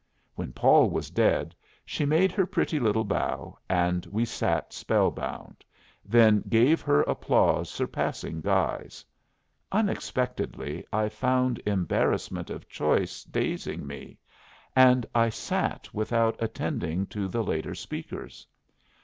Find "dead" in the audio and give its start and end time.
1.11-1.53